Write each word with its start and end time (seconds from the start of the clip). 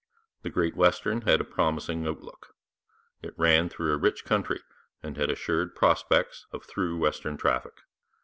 The 0.41 0.49
Great 0.49 0.75
Western 0.75 1.21
had 1.27 1.39
a 1.39 1.43
promising 1.43 2.07
outlook. 2.07 2.55
It 3.21 3.37
ran 3.37 3.69
through 3.69 3.93
a 3.93 3.97
rich 3.97 4.25
country 4.25 4.61
and 5.03 5.15
had 5.15 5.29
assured 5.29 5.75
prospects 5.75 6.47
of 6.51 6.65
through 6.65 6.97
western 6.97 7.37
traffic. 7.37 7.81